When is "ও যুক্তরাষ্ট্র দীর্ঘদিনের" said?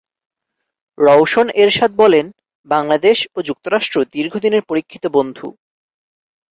3.35-4.63